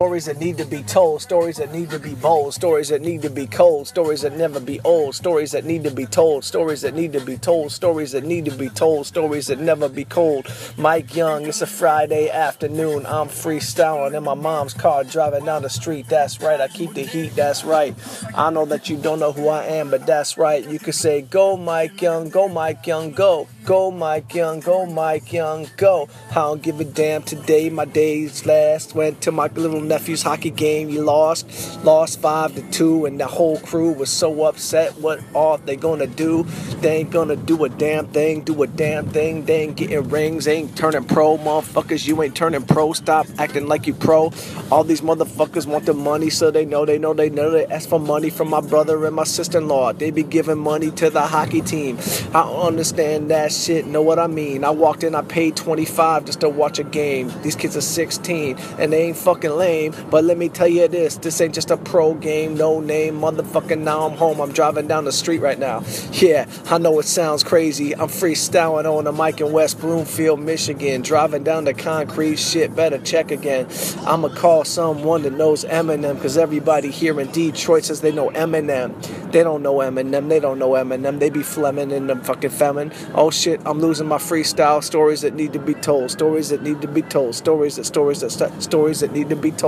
Stories 0.00 0.26
that 0.26 0.38
need 0.38 0.56
to 0.56 0.64
be 0.64 0.84
told, 0.84 1.20
stories 1.20 1.56
that 1.56 1.72
need 1.72 1.90
to 1.90 1.98
be 1.98 2.14
bold, 2.14 2.54
stories 2.54 2.88
that 2.88 3.02
need 3.02 3.20
to 3.20 3.28
be 3.28 3.48
cold, 3.48 3.88
stories 3.88 4.20
that 4.20 4.32
never 4.36 4.60
be 4.60 4.78
old, 4.82 5.12
stories 5.12 5.50
that 5.50 5.64
need 5.64 5.82
to 5.82 5.90
be 5.90 6.06
told, 6.06 6.44
stories 6.44 6.82
that 6.82 6.94
need 6.94 7.12
to 7.12 7.20
be 7.20 7.36
told, 7.36 7.72
stories 7.72 8.12
that 8.12 8.22
need 8.22 8.44
to 8.44 8.52
be 8.52 8.68
told, 8.68 9.08
stories 9.08 9.48
that 9.48 9.58
never 9.58 9.88
be 9.88 10.04
cold. 10.04 10.46
Mike 10.76 11.16
Young, 11.16 11.46
it's 11.46 11.62
a 11.62 11.66
Friday 11.66 12.30
afternoon. 12.30 13.06
I'm 13.06 13.26
freestyling 13.26 14.16
in 14.16 14.22
my 14.22 14.34
mom's 14.34 14.72
car 14.72 15.02
driving 15.02 15.44
down 15.44 15.62
the 15.62 15.68
street. 15.68 16.06
That's 16.08 16.40
right, 16.40 16.60
I 16.60 16.68
keep 16.68 16.94
the 16.94 17.02
heat, 17.02 17.34
that's 17.34 17.64
right. 17.64 17.92
I 18.36 18.50
know 18.50 18.66
that 18.66 18.88
you 18.88 18.98
don't 18.98 19.18
know 19.18 19.32
who 19.32 19.48
I 19.48 19.64
am, 19.64 19.90
but 19.90 20.06
that's 20.06 20.38
right. 20.38 20.64
You 20.64 20.78
could 20.78 20.94
say, 20.94 21.22
Go 21.22 21.56
Mike 21.56 22.00
Young, 22.00 22.28
go 22.28 22.46
Mike 22.46 22.86
Young, 22.86 23.10
go. 23.10 23.48
Go 23.64 23.90
Mike 23.90 24.32
Young, 24.32 24.60
go 24.60 24.86
Mike 24.86 25.32
Young, 25.32 25.66
go. 25.76 26.08
I 26.30 26.34
don't 26.36 26.62
give 26.62 26.80
a 26.80 26.84
damn 26.84 27.24
today, 27.24 27.68
my 27.68 27.84
days 27.84 28.46
last. 28.46 28.94
Went 28.94 29.20
to 29.22 29.32
my 29.32 29.48
little 29.48 29.87
nephew's 29.88 30.22
hockey 30.22 30.50
game, 30.50 30.88
you 30.88 31.02
lost. 31.02 31.46
Lost 31.84 32.20
five 32.20 32.54
to 32.54 32.62
two, 32.70 33.06
and 33.06 33.18
the 33.18 33.26
whole 33.26 33.58
crew 33.60 33.90
was 33.92 34.10
so 34.10 34.44
upset. 34.44 34.98
What 34.98 35.20
are 35.34 35.58
they 35.58 35.76
gonna 35.76 36.06
do? 36.06 36.44
They 36.80 36.98
ain't 36.98 37.10
gonna 37.10 37.36
do 37.36 37.64
a 37.64 37.68
damn 37.68 38.06
thing, 38.08 38.42
do 38.42 38.62
a 38.62 38.66
damn 38.66 39.08
thing. 39.08 39.44
They 39.44 39.62
ain't 39.62 39.76
getting 39.76 40.08
rings, 40.08 40.44
they 40.44 40.56
ain't 40.56 40.76
turning 40.76 41.04
pro, 41.04 41.38
motherfuckers. 41.38 42.06
You 42.06 42.22
ain't 42.22 42.36
turning 42.36 42.62
pro. 42.62 42.92
Stop 42.92 43.26
acting 43.38 43.66
like 43.66 43.86
you 43.86 43.94
pro. 43.94 44.32
All 44.70 44.84
these 44.84 45.00
motherfuckers 45.00 45.66
want 45.66 45.86
the 45.86 45.94
money, 45.94 46.30
so 46.30 46.50
they 46.50 46.64
know, 46.64 46.84
they 46.84 46.98
know, 46.98 47.14
they 47.14 47.30
know. 47.30 47.50
They 47.50 47.66
ask 47.66 47.88
for 47.88 47.98
money 47.98 48.30
from 48.30 48.48
my 48.48 48.60
brother 48.60 49.04
and 49.06 49.16
my 49.16 49.24
sister 49.24 49.58
in 49.58 49.68
law. 49.68 49.92
They 49.92 50.10
be 50.10 50.22
giving 50.22 50.58
money 50.58 50.90
to 50.92 51.10
the 51.10 51.22
hockey 51.22 51.62
team. 51.62 51.98
I 52.34 52.42
understand 52.42 53.30
that 53.30 53.52
shit, 53.52 53.86
know 53.86 54.02
what 54.02 54.18
I 54.18 54.26
mean? 54.26 54.64
I 54.64 54.70
walked 54.70 55.04
in, 55.04 55.14
I 55.14 55.22
paid 55.22 55.56
25 55.56 56.26
just 56.26 56.40
to 56.40 56.48
watch 56.48 56.78
a 56.78 56.84
game. 56.84 57.32
These 57.42 57.56
kids 57.56 57.76
are 57.76 57.80
16 57.80 58.56
and 58.78 58.92
they 58.92 59.04
ain't 59.04 59.16
fucking 59.16 59.50
lame. 59.50 59.77
But 59.86 60.24
let 60.24 60.36
me 60.36 60.48
tell 60.48 60.68
you 60.68 60.88
this 60.88 61.16
this 61.16 61.40
ain't 61.40 61.54
just 61.54 61.70
a 61.70 61.76
pro 61.76 62.14
game, 62.14 62.56
no 62.56 62.80
name, 62.80 63.20
motherfucking. 63.20 63.78
Now 63.78 64.06
I'm 64.06 64.16
home, 64.16 64.40
I'm 64.40 64.52
driving 64.52 64.88
down 64.88 65.04
the 65.04 65.12
street 65.12 65.38
right 65.38 65.58
now. 65.58 65.84
Yeah, 66.12 66.46
I 66.66 66.78
know 66.78 66.98
it 66.98 67.04
sounds 67.04 67.44
crazy. 67.44 67.94
I'm 67.94 68.08
freestyling 68.08 68.84
on 68.84 69.04
the 69.04 69.12
mic 69.12 69.40
in 69.40 69.52
West 69.52 69.80
Bloomfield, 69.80 70.40
Michigan. 70.40 71.02
Driving 71.02 71.44
down 71.44 71.64
the 71.64 71.74
concrete 71.74 72.38
shit, 72.38 72.74
better 72.74 72.98
check 72.98 73.30
again. 73.30 73.68
I'ma 74.00 74.28
call 74.28 74.64
someone 74.64 75.22
that 75.22 75.32
knows 75.34 75.64
Eminem, 75.64 76.20
cause 76.20 76.36
everybody 76.36 76.90
here 76.90 77.20
in 77.20 77.30
Detroit 77.30 77.84
says 77.84 78.00
they 78.00 78.12
know 78.12 78.30
Eminem. 78.30 78.94
They 79.32 79.42
don't 79.42 79.62
know 79.62 79.76
Eminem, 79.76 80.28
they 80.28 80.40
don't 80.40 80.58
know 80.58 80.70
Eminem. 80.70 81.18
They 81.18 81.30
be 81.30 81.42
flemming 81.42 81.90
in 81.90 82.06
the 82.06 82.16
fucking 82.16 82.50
femin. 82.50 82.92
Oh 83.14 83.30
shit, 83.30 83.60
I'm 83.66 83.80
losing 83.80 84.08
my 84.08 84.18
freestyle. 84.18 84.82
Stories 84.82 85.20
that 85.22 85.34
need 85.34 85.52
to 85.52 85.58
be 85.58 85.74
told. 85.74 86.10
Stories 86.10 86.48
that 86.48 86.62
need 86.62 86.80
to 86.80 86.88
be 86.88 87.02
told. 87.02 87.34
Stories 87.34 87.76
that 87.76 87.84
stories 87.84 88.20
that 88.20 88.30
st- 88.30 88.62
stories 88.62 89.00
that 89.00 89.12
need 89.12 89.28
to 89.28 89.36
be 89.36 89.50
told. 89.50 89.67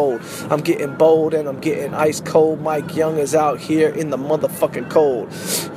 I'm 0.50 0.60
getting 0.60 0.96
bold 0.96 1.34
and 1.34 1.48
I'm 1.48 1.60
getting 1.60 1.94
ice 1.94 2.20
cold. 2.20 2.60
Mike 2.60 2.96
Young 2.96 3.18
is 3.18 3.34
out 3.34 3.60
here 3.60 3.90
in 3.90 4.10
the 4.10 4.16
motherfucking 4.16 4.90
cold. 4.90 5.30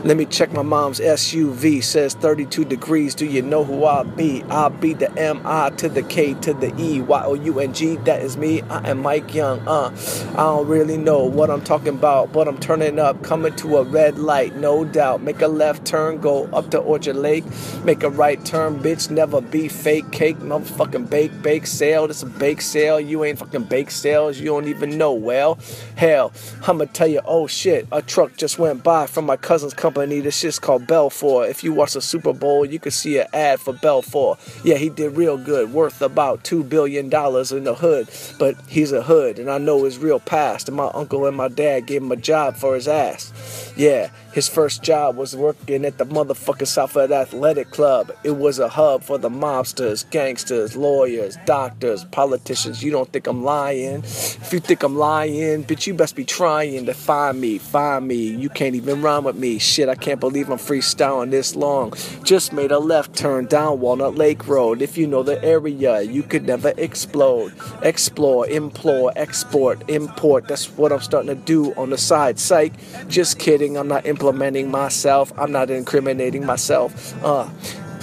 Let 0.05 0.17
me 0.17 0.25
check 0.25 0.51
my 0.53 0.61
mom's 0.61 0.99
SUV. 0.99 1.83
Says 1.83 2.13
32 2.13 2.65
degrees. 2.65 3.15
Do 3.15 3.25
you 3.25 3.41
know 3.41 3.63
who 3.63 3.85
I 3.85 4.03
be? 4.03 4.43
I 4.49 4.69
be 4.69 4.93
the 4.93 5.11
M 5.17 5.41
I 5.45 5.69
to 5.71 5.89
the 5.89 6.03
K 6.03 6.33
to 6.35 6.53
the 6.53 6.73
E 6.79 7.01
Y 7.01 7.23
O 7.25 7.33
U 7.33 7.59
N 7.59 7.73
G. 7.73 7.97
That 7.97 8.21
is 8.21 8.37
me. 8.37 8.61
I 8.63 8.89
am 8.89 9.01
Mike 9.01 9.33
Young. 9.33 9.59
Uh, 9.67 9.95
I 10.31 10.43
don't 10.43 10.67
really 10.67 10.97
know 10.97 11.23
what 11.23 11.49
I'm 11.49 11.61
talking 11.61 11.95
about, 11.95 12.31
but 12.31 12.47
I'm 12.47 12.57
turning 12.59 12.99
up, 12.99 13.23
coming 13.23 13.55
to 13.57 13.77
a 13.77 13.83
red 13.83 14.17
light, 14.17 14.55
no 14.55 14.85
doubt. 14.85 15.21
Make 15.21 15.41
a 15.41 15.47
left 15.47 15.85
turn, 15.85 16.19
go 16.19 16.45
up 16.53 16.71
to 16.71 16.79
Orchard 16.79 17.15
Lake. 17.17 17.43
Make 17.83 18.03
a 18.03 18.09
right 18.09 18.43
turn, 18.45 18.79
bitch. 18.79 19.09
Never 19.09 19.41
be 19.41 19.67
fake 19.67 20.11
cake, 20.11 20.37
motherfucking 20.37 21.09
bake, 21.09 21.41
bake 21.41 21.67
sale. 21.67 22.07
This 22.07 22.23
a 22.23 22.25
bake 22.25 22.61
sale. 22.61 22.99
You 22.99 23.23
ain't 23.23 23.39
fucking 23.39 23.63
bake 23.63 23.91
You 24.13 24.45
don't 24.45 24.67
even 24.67 24.97
know. 24.97 25.13
Well, 25.13 25.57
hell, 25.95 26.31
I'ma 26.67 26.85
tell 26.85 27.07
you. 27.07 27.21
Oh 27.25 27.47
shit, 27.47 27.87
a 27.91 28.01
truck 28.01 28.37
just 28.37 28.59
went 28.59 28.83
by 28.83 29.07
from 29.07 29.25
my 29.25 29.37
cousin's 29.37 29.73
company. 29.73 30.19
This 30.19 30.37
shit's 30.37 30.59
called 30.59 30.85
Belfor. 30.85 31.49
If 31.49 31.63
you 31.63 31.73
watch 31.73 31.93
the 31.93 32.01
Super 32.01 32.31
Bowl, 32.31 32.63
you 32.65 32.79
could 32.79 32.93
see 32.93 33.17
an 33.17 33.27
ad 33.33 33.59
for 33.59 33.73
Belfor. 33.73 34.37
Yeah, 34.63 34.75
he 34.75 34.89
did 34.89 35.17
real 35.17 35.37
good, 35.37 35.73
worth 35.73 36.01
about 36.01 36.43
two 36.43 36.63
billion 36.63 37.09
dollars 37.09 37.51
in 37.51 37.63
the 37.63 37.73
hood. 37.75 38.07
But 38.37 38.55
he's 38.67 38.91
a 38.91 39.01
hood, 39.01 39.39
and 39.39 39.49
I 39.49 39.57
know 39.57 39.83
his 39.83 39.97
real 39.97 40.19
past. 40.19 40.67
And 40.67 40.77
my 40.77 40.91
uncle 40.93 41.25
and 41.25 41.35
my 41.35 41.47
dad 41.47 41.87
gave 41.87 42.03
him 42.03 42.11
a 42.11 42.15
job 42.15 42.55
for 42.55 42.75
his 42.75 42.87
ass. 42.87 43.72
Yeah, 43.75 44.11
his 44.33 44.47
first 44.47 44.83
job 44.83 45.15
was 45.15 45.35
working 45.35 45.83
at 45.83 45.97
the 45.97 46.05
motherfucking 46.05 46.67
Southfield 46.67 47.09
Athletic 47.09 47.71
Club. 47.71 48.11
It 48.23 48.37
was 48.37 48.59
a 48.59 48.69
hub 48.69 49.03
for 49.03 49.17
the 49.17 49.29
mobsters, 49.29 50.07
gangsters, 50.11 50.75
lawyers, 50.75 51.37
doctors, 51.45 52.03
politicians. 52.05 52.83
You 52.83 52.91
don't 52.91 53.11
think 53.11 53.25
I'm 53.25 53.43
lying? 53.43 54.03
If 54.03 54.53
you 54.53 54.59
think 54.59 54.83
I'm 54.83 54.95
lying, 54.95 55.63
bitch, 55.63 55.87
you 55.87 55.95
best 55.95 56.15
be 56.15 56.23
trying 56.23 56.85
to 56.85 56.93
find 56.93 57.41
me. 57.41 57.57
Find 57.57 58.07
me. 58.07 58.15
You 58.15 58.49
can't 58.49 58.75
even 58.75 59.01
rhyme 59.01 59.23
with 59.23 59.37
me. 59.37 59.57
Shit, 59.57 59.89
I 59.89 59.95
can't 59.95 60.19
believe 60.19 60.49
I'm 60.49 60.59
freestyling 60.59 61.31
this 61.31 61.55
long. 61.55 61.93
Just 62.23 62.53
made 62.53 62.71
a 62.71 62.79
left 62.79 63.15
turn 63.15 63.47
down 63.47 63.79
Walnut 63.79 64.15
Lake 64.15 64.47
Road. 64.47 64.83
If 64.83 64.99
you 64.99 65.07
know 65.07 65.23
the 65.23 65.43
area, 65.43 66.01
you 66.01 66.21
could 66.21 66.45
never 66.45 66.73
explode. 66.77 67.53
Explore, 67.81 68.47
implore, 68.47 69.11
export, 69.15 69.89
import. 69.89 70.47
That's 70.47 70.69
what 70.77 70.91
I'm 70.91 71.01
starting 71.01 71.35
to 71.35 71.41
do 71.41 71.73
on 71.73 71.89
the 71.89 71.97
side. 71.97 72.37
Psych. 72.37 72.73
Just 73.07 73.39
kidding. 73.39 73.62
I'm 73.77 73.87
not 73.87 74.05
implementing 74.05 74.69
myself. 74.69 75.31
I'm 75.37 75.51
not 75.51 75.69
incriminating 75.69 76.45
myself. 76.45 77.13
Uh, 77.23 77.49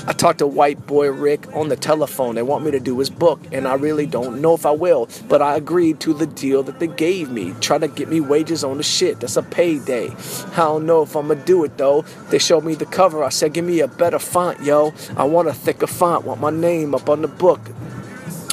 I 0.07 0.13
talked 0.13 0.39
to 0.39 0.47
white 0.47 0.87
boy 0.87 1.11
Rick 1.11 1.55
on 1.55 1.69
the 1.69 1.77
telephone. 1.77 2.35
They 2.35 2.43
want 2.43 2.65
me 2.65 2.71
to 2.71 2.81
do 2.81 2.99
his 2.99 3.11
book, 3.11 3.39
and 3.53 3.69
I 3.69 3.75
really 3.75 4.07
don't 4.07 4.41
know 4.41 4.55
if 4.55 4.65
I 4.65 4.71
will. 4.71 5.09
But 5.29 5.43
I 5.43 5.57
agreed 5.57 6.01
to 6.01 6.15
the 6.15 6.27
deal 6.27 6.63
that 6.63 6.81
they 6.81 6.87
gave 6.87 7.31
me. 7.31 7.53
Try 7.61 7.79
to 7.79 7.87
get 7.87 8.09
me 8.09 8.21
wages 8.21 8.65
on 8.65 8.79
the 8.79 8.83
shit. 8.83 9.21
That's 9.21 9.37
a 9.37 9.43
payday. 9.43 10.11
I 10.53 10.57
don't 10.57 10.87
know 10.87 11.03
if 11.03 11.15
I'm 11.15 11.29
gonna 11.29 11.45
do 11.45 11.65
it 11.65 11.77
though. 11.77 12.03
They 12.31 12.39
showed 12.39 12.65
me 12.65 12.75
the 12.75 12.87
cover. 12.87 13.23
I 13.23 13.29
said, 13.29 13.53
give 13.53 13.65
me 13.65 13.81
a 13.81 13.89
better 13.89 14.19
font, 14.19 14.63
yo. 14.63 14.95
I 15.17 15.25
want 15.25 15.49
a 15.49 15.53
thicker 15.53 15.87
font. 15.87 16.25
Want 16.25 16.41
my 16.41 16.51
name 16.51 16.95
up 16.95 17.09
on 17.11 17.21
the 17.21 17.29
book. 17.29 17.61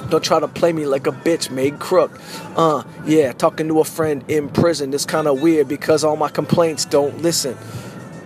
Don't 0.09 0.23
try 0.23 0.39
to 0.39 0.47
play 0.47 0.71
me 0.73 0.85
like 0.85 1.07
a 1.07 1.11
bitch 1.11 1.51
made 1.51 1.79
crook. 1.79 2.19
Uh, 2.55 2.83
yeah, 3.05 3.33
talking 3.33 3.67
to 3.67 3.79
a 3.79 3.83
friend 3.83 4.23
in 4.27 4.49
prison 4.49 4.93
is 4.93 5.05
kind 5.05 5.27
of 5.27 5.41
weird 5.41 5.67
because 5.67 6.03
all 6.03 6.15
my 6.15 6.29
complaints 6.29 6.85
don't 6.85 7.21
listen. 7.21 7.57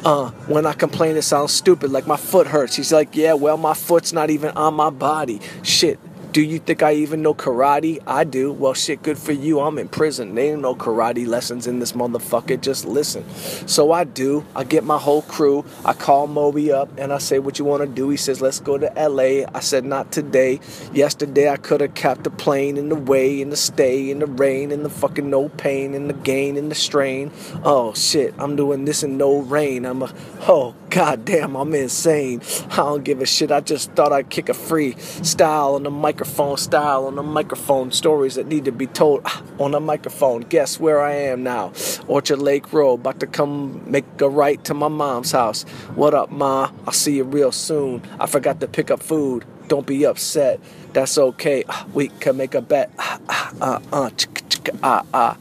Uh, 0.04 0.32
when 0.48 0.66
I 0.66 0.74
complain, 0.74 1.16
it 1.16 1.22
sounds 1.22 1.52
stupid, 1.52 1.92
like 1.92 2.08
my 2.08 2.18
foot 2.18 2.48
hurts. 2.48 2.76
He's 2.76 2.92
like, 2.92 3.16
yeah, 3.16 3.34
well, 3.34 3.58
my 3.58 3.74
foot's 3.74 4.14
not 4.14 4.30
even 4.30 4.52
on 4.58 4.74
my 4.74 4.90
body. 4.90 5.42
Shit. 5.64 6.00
Do 6.32 6.42
you 6.42 6.60
think 6.60 6.82
I 6.82 6.94
even 6.94 7.22
know 7.22 7.34
karate? 7.34 8.02
I 8.08 8.24
do. 8.24 8.54
Well, 8.54 8.74
shit, 8.74 9.04
good 9.04 9.18
for 9.18 9.34
you. 9.34 9.60
I'm 9.60 9.78
in 9.78 9.90
prison. 9.90 10.34
They 10.34 10.52
ain't 10.52 10.62
no 10.62 10.74
karate 10.74 11.28
lessons 11.28 11.68
in 11.68 11.80
this 11.80 11.92
motherfucker. 11.92 12.62
Just 12.62 12.86
listen. 12.86 13.30
So 13.68 13.92
I 13.92 14.06
do. 14.06 14.46
I 14.56 14.64
get 14.64 14.86
my 14.86 14.98
whole 14.98 15.24
crew. 15.24 15.66
I 15.84 15.92
call 15.92 16.28
Moby 16.28 16.72
up 16.72 16.90
and 16.98 17.12
I 17.12 17.18
say, 17.18 17.40
What 17.40 17.60
you 17.60 17.66
want 17.66 17.82
to 17.82 17.88
do? 17.88 18.08
He 18.08 18.16
says, 18.16 18.40
Let's 18.40 18.62
go 18.62 18.78
to 18.78 18.90
LA. 18.96 19.46
I 19.54 19.60
said, 19.60 19.84
Not 19.84 20.14
today. 20.14 20.62
Yesterday, 20.94 21.50
I 21.50 21.58
could 21.58 21.82
have 21.82 21.96
capped 21.96 22.24
the 22.24 22.30
plane 22.30 22.78
in 22.78 22.88
the 22.88 22.96
way, 22.96 23.42
in 23.42 23.50
the 23.50 23.58
stay, 23.58 24.10
in 24.10 24.20
the 24.20 24.26
rain, 24.26 24.72
in 24.72 24.84
the 24.84 24.90
fucking 24.90 25.30
no 25.30 25.50
pain, 25.50 25.94
in 25.94 26.08
the 26.08 26.14
gain, 26.14 26.56
in 26.56 26.70
the 26.70 26.76
strain. 26.76 27.34
Oh, 27.66 27.94
shit. 27.94 28.34
I'm 28.38 28.56
doing 28.56 28.86
this 28.86 29.04
in 29.04 29.18
no 29.18 29.40
rain. 29.40 29.86
I'm 29.86 30.02
a, 30.02 30.14
oh, 30.48 30.76
goddamn, 30.92 31.56
I'm 31.56 31.74
insane. 31.74 32.42
I 32.72 32.76
don't 32.76 33.04
give 33.04 33.22
a 33.22 33.26
shit. 33.26 33.52
I 33.52 33.62
just 33.62 33.92
thought 33.94 34.12
I'd 34.12 34.30
kick 34.30 34.50
a 34.50 34.54
free 34.54 34.96
style 34.98 35.76
on 35.76 35.84
the 35.84 35.90
microphone, 35.90 36.58
style 36.58 37.08
on 37.08 37.16
the 37.16 37.24
microphone, 37.24 37.92
stories 37.92 38.36
that 38.36 38.48
need 38.48 38.66
to 38.66 38.72
be 38.72 38.86
told 38.88 39.22
ah, 39.26 39.42
on 39.60 39.72
the 39.72 39.80
microphone. 39.80 40.42
Guess 40.42 40.80
where 40.80 41.02
I 41.02 41.14
am 41.14 41.44
now? 41.44 41.72
Orchard 42.08 42.40
Lake 42.40 42.72
Road, 42.74 42.96
about 43.00 43.20
to 43.22 43.28
come 43.28 43.82
make 43.90 44.06
a 44.22 44.30
right 44.30 44.64
to 44.66 44.74
my 44.74 44.90
mom's 44.90 45.32
house. 45.32 45.64
What 45.96 46.14
up, 46.14 46.30
Ma? 46.30 46.70
I'll 46.86 46.94
see 46.94 47.16
you 47.16 47.24
real 47.24 47.52
soon. 47.52 48.04
I 48.20 48.28
forgot 48.28 48.60
to 48.60 48.68
pick 48.68 48.92
up 48.92 49.02
food. 49.02 49.46
Don't 49.70 49.88
be 49.88 50.06
upset. 50.06 50.60
That's 50.94 51.18
okay. 51.18 51.64
Ah, 51.70 51.86
We 51.94 52.10
can 52.10 52.36
make 52.38 52.54
a 52.54 52.62
bet. 52.62 52.92
Ah, 53.00 54.10
chicka, 54.18 54.78
ah, 54.84 55.06
ah. 55.14 55.38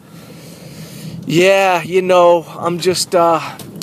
Yeah, 1.26 1.82
you 1.82 2.02
know, 2.02 2.44
I'm 2.58 2.78
just, 2.78 3.14
uh, 3.14 3.40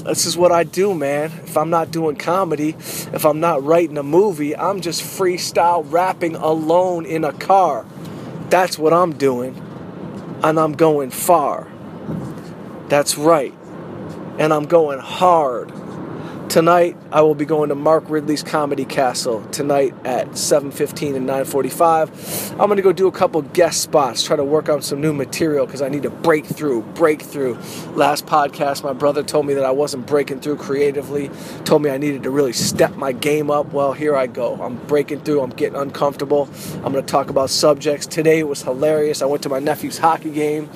this 0.08 0.26
is 0.26 0.38
what 0.38 0.52
I 0.52 0.64
do, 0.64 0.94
man. 0.94 1.32
If 1.44 1.58
I'm 1.58 1.70
not 1.70 1.92
doing 1.92 2.16
comedy, 2.16 2.70
if 2.70 3.26
I'm 3.26 3.40
not 3.40 3.64
writing 3.64 3.98
a 3.98 4.04
movie, 4.04 4.56
I'm 4.56 4.80
just 4.80 5.02
freestyle 5.02 5.84
rapping 5.92 6.36
alone 6.36 7.06
in 7.06 7.24
a 7.26 7.34
car. 7.34 7.86
That's 8.50 8.80
what 8.80 8.94
I'm 8.94 9.14
doing. 9.14 9.62
And 10.44 10.60
I'm 10.60 10.74
going 10.74 11.12
far. 11.12 11.68
That's 12.88 13.18
right. 13.18 13.54
And 14.38 14.54
I'm 14.54 14.66
going 14.66 15.00
hard. 15.00 15.74
Tonight, 16.50 16.96
I 17.12 17.22
will 17.24 17.36
be 17.36 17.44
going 17.44 17.68
to 17.70 17.76
Mark 17.76 18.06
Ridley's 18.10 18.42
Comedy 18.42 18.86
Castle 18.86 19.44
tonight 19.52 19.94
at 20.06 20.30
7:15 20.30 21.14
and 21.14 21.28
9:45. 21.28 22.52
I'm 22.52 22.68
going 22.68 22.78
to 22.78 22.82
go 22.82 22.94
do 22.94 23.06
a 23.06 23.12
couple 23.12 23.42
guest 23.42 23.82
spots, 23.82 24.24
try 24.24 24.38
to 24.38 24.46
work 24.46 24.70
on 24.70 24.82
some 24.82 25.02
new 25.02 25.12
material 25.12 25.66
because 25.66 25.82
I 25.82 25.90
need 25.90 26.04
to 26.04 26.10
break 26.10 26.46
through, 26.46 26.84
break 26.94 27.22
through. 27.22 27.60
Last 27.96 28.26
podcast, 28.28 28.82
my 28.82 28.94
brother 28.94 29.24
told 29.24 29.46
me 29.46 29.56
that 29.56 29.66
I 29.66 29.72
wasn't 29.72 30.08
breaking 30.08 30.40
through 30.40 30.56
creatively, 30.56 31.30
told 31.66 31.82
me 31.82 31.90
I 31.90 31.98
needed 31.98 32.24
to 32.24 32.30
really 32.30 32.54
step 32.54 32.96
my 32.96 33.12
game 33.12 33.52
up. 33.52 33.74
Well, 33.74 33.92
here 33.92 34.16
I 34.16 34.28
go. 34.28 34.54
I'm 34.56 34.78
breaking 34.88 35.22
through. 35.22 35.42
I'm 35.42 35.50
getting 35.50 35.78
uncomfortable. 35.78 36.48
I'm 36.76 36.94
going 36.94 37.06
to 37.06 37.12
talk 37.12 37.30
about 37.30 37.50
subjects. 37.50 38.08
Today 38.08 38.42
was 38.44 38.64
hilarious. 38.64 39.22
I 39.22 39.26
went 39.26 39.44
to 39.44 39.50
my 39.50 39.60
nephew's 39.60 39.98
hockey 39.98 40.32
game, 40.32 40.70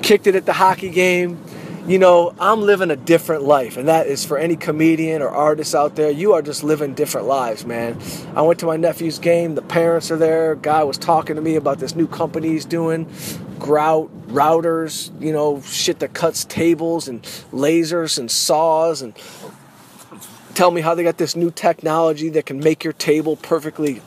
kicked 0.00 0.26
it 0.26 0.34
at 0.34 0.46
the 0.46 0.54
hockey 0.54 0.88
game 0.88 1.38
you 1.86 1.98
know, 1.98 2.32
I'm 2.38 2.60
living 2.60 2.92
a 2.92 2.96
different 2.96 3.42
life, 3.42 3.76
and 3.76 3.88
that 3.88 4.06
is 4.06 4.24
for 4.24 4.38
any 4.38 4.54
comedian 4.54 5.20
or 5.20 5.28
artist 5.28 5.74
out 5.74 5.96
there. 5.96 6.10
You 6.10 6.34
are 6.34 6.42
just 6.42 6.62
living 6.62 6.94
different 6.94 7.26
lives, 7.26 7.66
man. 7.66 7.98
I 8.36 8.42
went 8.42 8.60
to 8.60 8.66
my 8.66 8.76
nephew's 8.76 9.18
game. 9.18 9.56
The 9.56 9.62
parents 9.62 10.10
are 10.10 10.16
there. 10.16 10.54
Guy 10.54 10.84
was 10.84 10.96
talking 10.96 11.34
to 11.34 11.42
me 11.42 11.56
about 11.56 11.80
this 11.80 11.96
new 11.96 12.06
company 12.06 12.50
he's 12.50 12.64
doing, 12.64 13.10
grout 13.58 14.10
routers. 14.28 15.10
You 15.20 15.32
know, 15.32 15.60
shit 15.62 15.98
that 15.98 16.14
cuts 16.14 16.44
tables 16.44 17.08
and 17.08 17.22
lasers 17.50 18.16
and 18.16 18.30
saws, 18.30 19.02
and 19.02 19.14
tell 20.54 20.70
me 20.70 20.82
how 20.82 20.94
they 20.94 21.02
got 21.02 21.18
this 21.18 21.34
new 21.34 21.50
technology 21.50 22.28
that 22.30 22.46
can 22.46 22.60
make 22.60 22.84
your 22.84 22.92
table 22.92 23.34
perfectly 23.34 24.02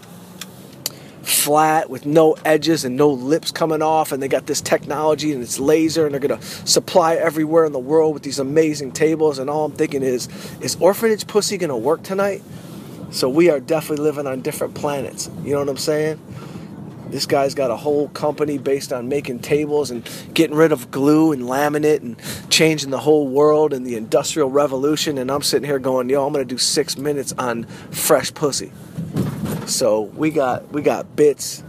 flat 1.26 1.90
with 1.90 2.06
no 2.06 2.34
edges 2.46 2.86
and 2.86 2.96
no 2.96 3.10
lips 3.10 3.52
coming 3.52 3.82
off 3.82 4.12
and 4.12 4.22
they 4.22 4.28
got 4.28 4.46
this 4.46 4.62
technology 4.62 5.34
and 5.34 5.42
it's 5.42 5.60
laser 5.60 6.06
and 6.06 6.14
they're 6.14 6.20
going 6.20 6.40
to 6.40 6.46
supply 6.68 7.16
everywhere 7.16 7.66
in 7.66 7.72
the 7.72 7.80
world 7.80 8.14
with 8.14 8.22
these 8.22 8.38
amazing 8.38 8.92
tables 8.92 9.40
and 9.40 9.50
all 9.50 9.66
I'm 9.66 9.72
thinking 9.72 10.04
is 10.04 10.30
is 10.62 10.78
orphanage 10.80 11.26
pussy 11.26 11.58
going 11.58 11.70
to 11.70 11.76
work 11.76 12.04
tonight? 12.04 12.44
So 13.10 13.28
we 13.28 13.50
are 13.50 13.60
definitely 13.60 14.04
living 14.04 14.28
on 14.28 14.42
different 14.42 14.76
planets. 14.76 15.30
You 15.44 15.54
know 15.54 15.60
what 15.60 15.70
I'm 15.70 15.78
saying? 15.78 16.20
This 17.10 17.26
guy's 17.26 17.56
got 17.56 17.72
a 17.72 17.76
whole 17.76 18.10
company 18.10 18.58
based 18.58 18.92
on 18.94 19.08
making 19.08 19.40
tables 19.40 19.90
and 19.90 20.08
getting 20.34 20.56
rid 20.56 20.72
of 20.72 20.92
glue 20.92 21.32
and 21.32 21.44
laminate 21.44 22.02
and 22.02 22.18
changing 22.50 22.92
the 22.92 23.00
whole 23.00 23.28
world 23.28 23.74
and 23.74 23.86
the 23.86 23.96
industrial 23.96 24.52
revolution 24.52 25.18
and 25.18 25.32
I'm 25.32 25.42
sitting 25.42 25.68
here 25.68 25.80
going 25.80 26.10
yo 26.10 26.26
I'm 26.26 26.34
going 26.34 26.48
to 26.48 26.54
do 26.54 26.58
6 26.58 26.98
minutes 26.98 27.34
on 27.38 27.64
fresh 27.92 28.34
pussy 28.34 28.72
so 29.66 30.02
we 30.02 30.32
got 30.32 30.72
we 30.72 30.82
got 30.82 31.16
bits 31.16 31.64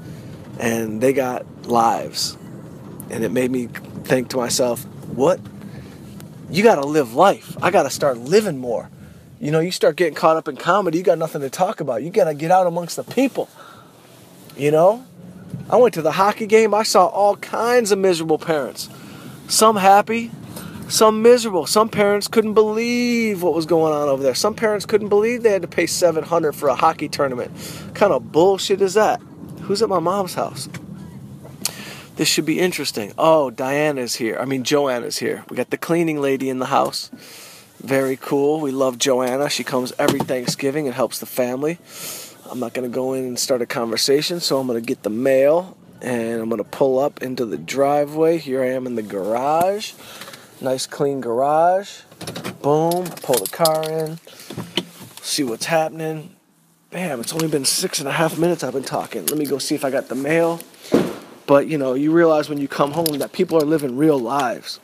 and 0.58 1.00
they 1.00 1.12
got 1.12 1.46
lives. 1.66 2.36
And 3.10 3.22
it 3.24 3.30
made 3.30 3.50
me 3.50 3.68
think 4.04 4.30
to 4.30 4.36
myself, 4.36 4.84
what? 5.14 5.40
You 6.50 6.62
got 6.62 6.76
to 6.76 6.86
live 6.86 7.14
life. 7.14 7.56
I 7.62 7.70
got 7.70 7.84
to 7.84 7.90
start 7.90 8.18
living 8.18 8.58
more. 8.58 8.90
You 9.40 9.50
know, 9.50 9.60
you 9.60 9.70
start 9.70 9.96
getting 9.96 10.14
caught 10.14 10.36
up 10.36 10.48
in 10.48 10.56
comedy, 10.56 10.98
you 10.98 11.04
got 11.04 11.18
nothing 11.18 11.42
to 11.42 11.50
talk 11.50 11.80
about. 11.80 12.02
You 12.02 12.10
got 12.10 12.24
to 12.24 12.34
get 12.34 12.50
out 12.50 12.66
amongst 12.66 12.96
the 12.96 13.04
people. 13.04 13.48
You 14.56 14.70
know? 14.70 15.04
I 15.68 15.76
went 15.76 15.94
to 15.94 16.02
the 16.02 16.12
hockey 16.12 16.46
game, 16.46 16.72
I 16.74 16.84
saw 16.84 17.06
all 17.06 17.36
kinds 17.36 17.92
of 17.92 17.98
miserable 17.98 18.38
parents. 18.38 18.88
Some 19.48 19.76
happy, 19.76 20.30
some 20.88 21.22
miserable. 21.22 21.66
Some 21.66 21.88
parents 21.88 22.28
couldn't 22.28 22.54
believe 22.54 23.42
what 23.42 23.54
was 23.54 23.66
going 23.66 23.92
on 23.92 24.08
over 24.08 24.22
there. 24.22 24.34
Some 24.34 24.54
parents 24.54 24.86
couldn't 24.86 25.08
believe 25.08 25.42
they 25.42 25.52
had 25.52 25.62
to 25.62 25.68
pay 25.68 25.86
700 25.86 26.52
for 26.52 26.68
a 26.68 26.74
hockey 26.74 27.08
tournament. 27.08 27.50
What 27.50 27.94
kind 27.94 28.12
of 28.12 28.32
bullshit 28.32 28.80
is 28.80 28.94
that? 28.94 29.20
Who's 29.62 29.82
at 29.82 29.88
my 29.88 29.98
mom's 29.98 30.34
house? 30.34 30.68
This 32.16 32.28
should 32.28 32.46
be 32.46 32.60
interesting. 32.60 33.12
Oh, 33.18 33.50
Diana's 33.50 34.14
here. 34.14 34.38
I 34.38 34.46
mean, 34.46 34.64
Joanna's 34.64 35.18
here. 35.18 35.44
We 35.50 35.56
got 35.56 35.70
the 35.70 35.76
cleaning 35.76 36.20
lady 36.20 36.48
in 36.48 36.60
the 36.60 36.66
house. 36.66 37.10
Very 37.82 38.16
cool. 38.16 38.60
We 38.60 38.70
love 38.70 38.96
Joanna. 38.96 39.50
She 39.50 39.64
comes 39.64 39.92
every 39.98 40.20
Thanksgiving 40.20 40.86
and 40.86 40.94
helps 40.94 41.18
the 41.18 41.26
family. 41.26 41.78
I'm 42.50 42.58
not 42.58 42.72
going 42.72 42.88
to 42.88 42.94
go 42.94 43.12
in 43.12 43.24
and 43.24 43.38
start 43.38 43.60
a 43.60 43.66
conversation, 43.66 44.40
so 44.40 44.58
I'm 44.58 44.66
going 44.66 44.80
to 44.80 44.86
get 44.86 45.02
the 45.02 45.10
mail 45.10 45.76
and 46.00 46.40
I'm 46.40 46.48
going 46.48 46.62
to 46.62 46.68
pull 46.68 46.98
up 46.98 47.22
into 47.22 47.44
the 47.44 47.58
driveway. 47.58 48.38
Here 48.38 48.62
I 48.62 48.68
am 48.68 48.86
in 48.86 48.94
the 48.94 49.02
garage. 49.02 49.92
Nice 50.60 50.86
clean 50.86 51.20
garage. 51.20 52.00
Boom. 52.62 53.04
Pull 53.22 53.36
the 53.36 53.50
car 53.52 53.88
in. 53.90 54.18
See 55.20 55.44
what's 55.44 55.66
happening. 55.66 56.34
Bam, 56.90 57.20
it's 57.20 57.32
only 57.34 57.48
been 57.48 57.66
six 57.66 57.98
and 57.98 58.08
a 58.08 58.12
half 58.12 58.38
minutes 58.38 58.64
I've 58.64 58.72
been 58.72 58.82
talking. 58.82 59.26
Let 59.26 59.36
me 59.36 59.44
go 59.44 59.58
see 59.58 59.74
if 59.74 59.84
I 59.84 59.90
got 59.90 60.08
the 60.08 60.14
mail. 60.14 60.60
But 61.46 61.66
you 61.66 61.76
know, 61.76 61.92
you 61.92 62.10
realize 62.10 62.48
when 62.48 62.58
you 62.58 62.68
come 62.68 62.92
home 62.92 63.18
that 63.18 63.32
people 63.32 63.58
are 63.58 63.66
living 63.66 63.98
real 63.98 64.18
lives. 64.18 64.80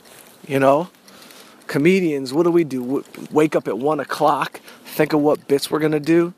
You 0.47 0.59
know? 0.59 0.89
Comedians, 1.65 2.33
what 2.33 2.43
do 2.43 2.51
we 2.51 2.63
do? 2.63 3.03
Wake 3.31 3.55
up 3.55 3.67
at 3.67 3.79
one 3.79 3.99
o'clock, 3.99 4.61
think 4.85 5.13
of 5.13 5.21
what 5.21 5.47
bits 5.47 5.71
we're 5.71 5.79
gonna 5.79 5.99
do, 5.99 6.33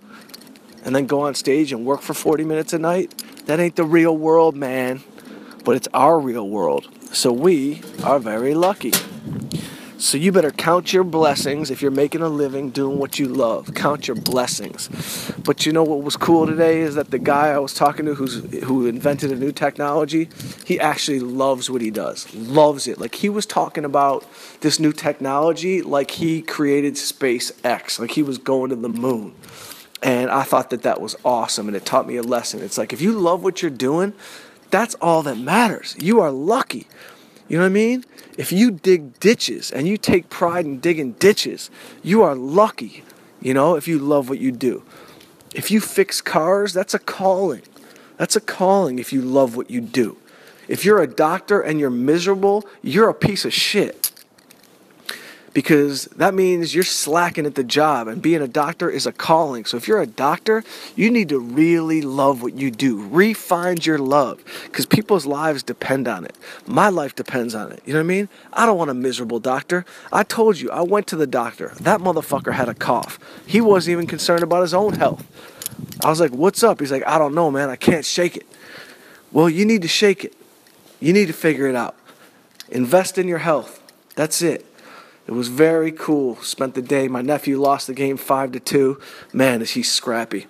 and 0.85 0.95
then 0.95 1.07
go 1.07 1.21
on 1.21 1.35
stage 1.35 1.73
and 1.73 1.85
work 1.85 2.01
for 2.01 2.13
40 2.13 2.45
minutes 2.45 2.71
a 2.71 2.79
night? 2.79 3.13
That 3.47 3.59
ain't 3.59 3.75
the 3.75 3.83
real 3.83 4.15
world, 4.15 4.55
man. 4.55 5.03
But 5.65 5.75
it's 5.75 5.89
our 5.93 6.19
real 6.19 6.47
world. 6.47 6.87
So 7.11 7.33
we 7.33 7.81
are 8.03 8.19
very 8.19 8.53
lucky. 8.53 8.93
So 9.97 10.17
you 10.17 10.33
better 10.33 10.51
count 10.51 10.91
your 10.91 11.05
blessings 11.05 11.71
if 11.71 11.81
you're 11.81 11.89
making 11.89 12.21
a 12.21 12.27
living 12.27 12.69
doing 12.69 12.99
what 12.99 13.17
you 13.17 13.29
love. 13.29 13.73
Count 13.73 14.09
your 14.09 14.15
blessings. 14.15 15.31
But 15.43 15.65
you 15.65 15.71
know 15.71 15.83
what 15.83 16.03
was 16.03 16.17
cool 16.17 16.45
today 16.45 16.81
is 16.81 16.95
that 16.95 17.11
the 17.11 17.17
guy 17.17 17.47
I 17.47 17.59
was 17.59 17.73
talking 17.73 18.05
to 18.05 18.13
who's 18.13 18.43
who 18.65 18.87
invented 18.87 19.31
a 19.31 19.35
new 19.35 19.53
technology, 19.53 20.29
he 20.65 20.79
actually 20.81 21.21
loves 21.21 21.69
what 21.69 21.81
he 21.81 21.91
does. 21.91 22.33
Loves 22.35 22.87
it. 22.87 22.99
Like 22.99 23.15
he 23.15 23.29
was 23.29 23.45
talking 23.45 23.85
about 23.85 24.25
this 24.59 24.81
new 24.81 24.91
technology 24.91 25.81
like 25.81 26.11
he 26.11 26.41
created 26.41 26.95
SpaceX, 26.95 27.97
like 27.97 28.11
he 28.11 28.21
was 28.21 28.37
going 28.37 28.71
to 28.71 28.75
the 28.75 28.89
moon. 28.89 29.33
And 30.03 30.29
I 30.29 30.43
thought 30.43 30.71
that 30.71 30.83
that 30.83 30.99
was 30.99 31.15
awesome 31.23 31.67
and 31.67 31.75
it 31.75 31.85
taught 31.85 32.05
me 32.05 32.17
a 32.17 32.21
lesson. 32.21 32.61
It's 32.61 32.77
like 32.77 32.91
if 32.91 33.01
you 33.01 33.13
love 33.13 33.43
what 33.43 33.61
you're 33.61 33.71
doing, 33.71 34.13
that's 34.71 34.95
all 34.95 35.23
that 35.23 35.37
matters. 35.37 35.95
You 35.99 36.19
are 36.19 36.31
lucky. 36.31 36.87
You 37.47 37.57
know 37.57 37.63
what 37.63 37.69
I 37.69 37.73
mean? 37.73 38.05
If 38.37 38.51
you 38.51 38.71
dig 38.71 39.19
ditches 39.19 39.71
and 39.71 39.87
you 39.87 39.97
take 39.97 40.29
pride 40.29 40.65
in 40.65 40.79
digging 40.79 41.13
ditches, 41.13 41.69
you 42.01 42.23
are 42.23 42.35
lucky, 42.35 43.03
you 43.41 43.53
know, 43.53 43.75
if 43.75 43.87
you 43.87 43.99
love 43.99 44.29
what 44.29 44.39
you 44.39 44.51
do. 44.51 44.83
If 45.53 45.69
you 45.69 45.79
fix 45.79 46.21
cars, 46.21 46.73
that's 46.73 46.93
a 46.93 46.99
calling. 46.99 47.61
That's 48.17 48.35
a 48.35 48.41
calling 48.41 48.99
if 48.99 49.13
you 49.13 49.21
love 49.21 49.55
what 49.55 49.69
you 49.69 49.79
do. 49.79 50.17
If 50.67 50.83
you're 50.83 51.01
a 51.01 51.07
doctor 51.07 51.61
and 51.61 51.79
you're 51.79 51.89
miserable, 51.89 52.65
you're 52.81 53.09
a 53.09 53.13
piece 53.13 53.45
of 53.45 53.53
shit 53.53 54.11
because 55.55 56.03
that 56.17 56.33
means 56.33 56.75
you're 56.75 56.83
slacking 56.83 57.45
at 57.45 57.55
the 57.55 57.63
job 57.63 58.09
and 58.09 58.21
being 58.21 58.41
a 58.41 58.47
doctor 58.47 58.89
is 58.89 59.07
a 59.07 59.13
calling. 59.13 59.63
So 59.63 59.77
if 59.77 59.87
you're 59.87 60.01
a 60.01 60.05
doctor, 60.05 60.65
you 60.97 61.09
need 61.09 61.29
to 61.29 61.39
really 61.39 62.01
love 62.01 62.41
what 62.41 62.55
you 62.55 62.69
do. 62.69 63.07
Refine 63.07 63.77
your 63.83 63.97
love 63.97 64.43
because 64.65 64.85
people's 64.85 65.25
lives 65.25 65.63
depend 65.63 66.09
on 66.09 66.25
it. 66.25 66.35
My 66.67 66.89
life 66.89 67.15
depends 67.15 67.55
on 67.55 67.71
it. 67.71 67.81
You 67.85 67.93
know 67.93 67.99
what 67.99 68.03
I 68.03 68.07
mean? 68.07 68.29
I 68.51 68.65
don't 68.65 68.77
want 68.77 68.91
a 68.91 68.93
miserable 68.93 69.39
doctor. 69.39 69.85
I 70.11 70.23
told 70.23 70.59
you, 70.59 70.69
I 70.71 70.81
went 70.81 71.07
to 71.07 71.15
the 71.15 71.25
doctor. 71.25 71.71
That 71.79 72.01
motherfucker 72.01 72.51
had 72.51 72.67
a 72.67 72.73
cough. 72.73 73.17
He 73.47 73.61
wasn't 73.61 73.93
even 73.93 74.07
concerned 74.07 74.43
about 74.43 74.61
his 74.61 74.73
own 74.73 74.95
health. 74.95 75.25
I 76.03 76.09
was 76.09 76.19
like, 76.19 76.31
"What's 76.31 76.63
up?" 76.63 76.81
He's 76.81 76.91
like, 76.91 77.07
"I 77.07 77.17
don't 77.17 77.33
know, 77.33 77.49
man. 77.49 77.69
I 77.69 77.77
can't 77.77 78.03
shake 78.03 78.35
it." 78.35 78.45
Well, 79.31 79.49
you 79.49 79.63
need 79.63 79.83
to 79.83 79.87
shake 79.87 80.25
it. 80.25 80.33
You 80.99 81.13
need 81.13 81.27
to 81.27 81.33
figure 81.33 81.67
it 81.67 81.75
out. 81.75 81.95
Invest 82.67 83.17
in 83.17 83.29
your 83.29 83.37
health. 83.37 83.81
That's 84.15 84.41
it. 84.41 84.65
It 85.27 85.31
was 85.31 85.47
very 85.47 85.91
cool. 85.91 86.35
Spent 86.37 86.75
the 86.75 86.81
day. 86.81 87.07
My 87.07 87.21
nephew 87.21 87.59
lost 87.59 87.87
the 87.87 87.93
game 87.93 88.17
five 88.17 88.51
to 88.51 88.59
two. 88.59 88.99
Man, 89.33 89.61
is 89.61 89.71
he 89.71 89.83
scrappy. 89.83 90.47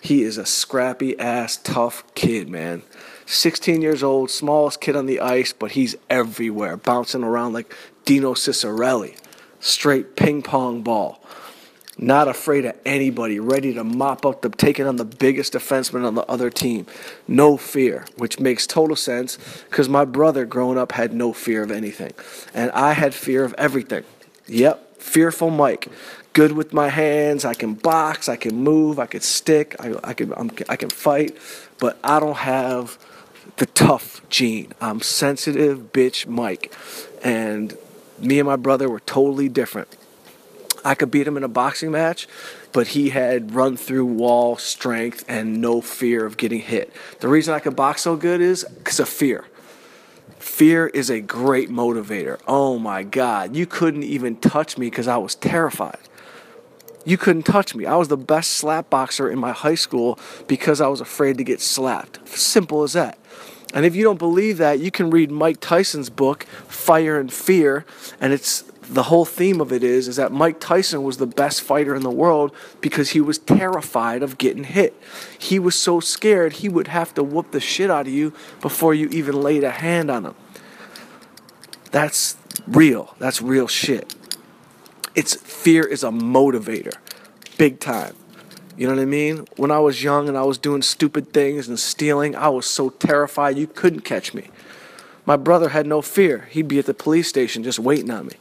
He 0.00 0.22
is 0.22 0.38
a 0.38 0.46
scrappy 0.46 1.18
ass 1.18 1.56
tough 1.56 2.04
kid, 2.14 2.48
man. 2.48 2.82
16 3.26 3.80
years 3.80 4.02
old, 4.02 4.30
smallest 4.30 4.80
kid 4.80 4.96
on 4.96 5.06
the 5.06 5.18
ice, 5.18 5.54
but 5.54 5.72
he's 5.72 5.96
everywhere, 6.10 6.76
bouncing 6.76 7.24
around 7.24 7.54
like 7.54 7.74
Dino 8.04 8.34
Ciccarelli. 8.34 9.16
Straight 9.60 10.14
ping 10.14 10.42
pong 10.42 10.82
ball. 10.82 11.23
Not 11.96 12.26
afraid 12.26 12.64
of 12.64 12.76
anybody, 12.84 13.38
ready 13.38 13.72
to 13.74 13.84
mop 13.84 14.26
up 14.26 14.42
the 14.42 14.48
taking 14.48 14.86
on 14.86 14.96
the 14.96 15.04
biggest 15.04 15.52
defenseman 15.52 16.04
on 16.04 16.16
the 16.16 16.24
other 16.26 16.50
team. 16.50 16.86
No 17.28 17.56
fear, 17.56 18.04
which 18.16 18.40
makes 18.40 18.66
total 18.66 18.96
sense 18.96 19.38
because 19.70 19.88
my 19.88 20.04
brother 20.04 20.44
growing 20.44 20.76
up 20.76 20.92
had 20.92 21.14
no 21.14 21.32
fear 21.32 21.62
of 21.62 21.70
anything. 21.70 22.12
And 22.52 22.72
I 22.72 22.94
had 22.94 23.14
fear 23.14 23.44
of 23.44 23.54
everything. 23.54 24.02
Yep, 24.48 25.00
fearful 25.00 25.50
Mike. 25.50 25.88
Good 26.32 26.52
with 26.52 26.72
my 26.72 26.88
hands. 26.88 27.44
I 27.44 27.54
can 27.54 27.74
box. 27.74 28.28
I 28.28 28.34
can 28.34 28.56
move. 28.56 28.98
I 28.98 29.06
can 29.06 29.20
stick. 29.20 29.76
I, 29.78 29.94
I 30.02 30.14
can 30.14 30.32
I'm, 30.36 30.50
I 30.68 30.74
can 30.74 30.90
fight, 30.90 31.36
but 31.78 31.96
I 32.02 32.18
don't 32.18 32.38
have 32.38 32.98
the 33.58 33.66
tough 33.66 34.20
gene. 34.30 34.72
I'm 34.80 35.00
sensitive, 35.00 35.92
bitch, 35.92 36.26
Mike, 36.26 36.74
and 37.22 37.78
me 38.18 38.40
and 38.40 38.48
my 38.48 38.56
brother 38.56 38.88
were 38.88 39.00
totally 39.00 39.48
different. 39.48 39.96
I 40.84 40.94
could 40.94 41.10
beat 41.10 41.26
him 41.26 41.36
in 41.36 41.42
a 41.42 41.48
boxing 41.48 41.90
match, 41.90 42.28
but 42.72 42.88
he 42.88 43.10
had 43.10 43.54
run 43.54 43.76
through 43.76 44.04
wall 44.04 44.56
strength 44.56 45.24
and 45.26 45.60
no 45.60 45.80
fear 45.80 46.26
of 46.26 46.36
getting 46.36 46.60
hit. 46.60 46.92
The 47.20 47.28
reason 47.28 47.54
I 47.54 47.58
could 47.58 47.74
box 47.74 48.02
so 48.02 48.16
good 48.16 48.40
is 48.40 48.64
because 48.64 49.00
of 49.00 49.08
fear. 49.08 49.46
Fear 50.38 50.88
is 50.88 51.10
a 51.10 51.20
great 51.20 51.70
motivator. 51.70 52.38
Oh 52.46 52.78
my 52.78 53.02
God, 53.02 53.56
you 53.56 53.66
couldn't 53.66 54.02
even 54.02 54.36
touch 54.36 54.76
me 54.76 54.90
because 54.90 55.08
I 55.08 55.16
was 55.16 55.34
terrified. 55.34 55.98
You 57.06 57.18
couldn't 57.18 57.42
touch 57.42 57.74
me. 57.74 57.86
I 57.86 57.96
was 57.96 58.08
the 58.08 58.16
best 58.16 58.52
slap 58.52 58.90
boxer 58.90 59.30
in 59.30 59.38
my 59.38 59.52
high 59.52 59.74
school 59.74 60.18
because 60.46 60.80
I 60.80 60.88
was 60.88 61.00
afraid 61.00 61.38
to 61.38 61.44
get 61.44 61.60
slapped. 61.60 62.26
Simple 62.28 62.82
as 62.82 62.92
that. 62.92 63.18
And 63.74 63.84
if 63.84 63.96
you 63.96 64.04
don't 64.04 64.18
believe 64.18 64.58
that, 64.58 64.78
you 64.78 64.90
can 64.90 65.10
read 65.10 65.30
Mike 65.30 65.58
Tyson's 65.60 66.08
book, 66.08 66.44
Fire 66.68 67.18
and 67.18 67.32
Fear, 67.32 67.84
and 68.20 68.32
it's 68.32 68.62
the 68.88 69.04
whole 69.04 69.24
theme 69.24 69.60
of 69.60 69.72
it 69.72 69.82
is 69.82 70.08
is 70.08 70.16
that 70.16 70.32
Mike 70.32 70.60
Tyson 70.60 71.02
was 71.02 71.16
the 71.16 71.26
best 71.26 71.62
fighter 71.62 71.94
in 71.94 72.02
the 72.02 72.10
world 72.10 72.54
because 72.80 73.10
he 73.10 73.20
was 73.20 73.38
terrified 73.38 74.22
of 74.22 74.38
getting 74.38 74.64
hit. 74.64 74.94
He 75.38 75.58
was 75.58 75.74
so 75.74 76.00
scared 76.00 76.54
he 76.54 76.68
would 76.68 76.88
have 76.88 77.14
to 77.14 77.22
whoop 77.22 77.50
the 77.50 77.60
shit 77.60 77.90
out 77.90 78.06
of 78.06 78.12
you 78.12 78.32
before 78.60 78.94
you 78.94 79.08
even 79.08 79.40
laid 79.40 79.64
a 79.64 79.70
hand 79.70 80.10
on 80.10 80.26
him. 80.26 80.34
That's 81.90 82.36
real. 82.66 83.14
That's 83.18 83.40
real 83.40 83.68
shit. 83.68 84.14
It's 85.14 85.34
fear 85.34 85.84
is 85.84 86.02
a 86.02 86.08
motivator. 86.08 86.94
Big 87.56 87.78
time. 87.78 88.16
You 88.76 88.88
know 88.88 88.96
what 88.96 89.02
I 89.02 89.06
mean? 89.06 89.46
When 89.56 89.70
I 89.70 89.78
was 89.78 90.02
young 90.02 90.28
and 90.28 90.36
I 90.36 90.42
was 90.42 90.58
doing 90.58 90.82
stupid 90.82 91.32
things 91.32 91.68
and 91.68 91.78
stealing, 91.78 92.34
I 92.34 92.48
was 92.48 92.66
so 92.66 92.90
terrified 92.90 93.56
you 93.56 93.68
couldn't 93.68 94.00
catch 94.00 94.34
me. 94.34 94.50
My 95.24 95.36
brother 95.36 95.68
had 95.68 95.86
no 95.86 96.02
fear. 96.02 96.48
He'd 96.50 96.68
be 96.68 96.80
at 96.80 96.86
the 96.86 96.94
police 96.94 97.28
station 97.28 97.62
just 97.62 97.78
waiting 97.78 98.10
on 98.10 98.26
me. 98.26 98.34